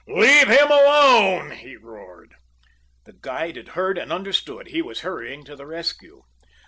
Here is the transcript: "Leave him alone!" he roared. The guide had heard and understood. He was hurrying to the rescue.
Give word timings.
"Leave 0.07 0.47
him 0.47 0.65
alone!" 0.71 1.51
he 1.51 1.75
roared. 1.77 2.33
The 3.05 3.13
guide 3.13 3.55
had 3.55 3.67
heard 3.77 3.99
and 3.99 4.11
understood. 4.11 4.69
He 4.69 4.81
was 4.81 5.01
hurrying 5.01 5.43
to 5.43 5.55
the 5.55 5.67
rescue. 5.67 6.23